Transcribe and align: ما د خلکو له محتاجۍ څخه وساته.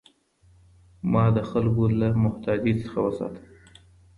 ما 1.11 1.25
د 1.35 1.37
خلکو 1.49 1.83
له 1.99 2.07
محتاجۍ 2.23 2.73
څخه 2.83 2.99
وساته. 3.07 3.41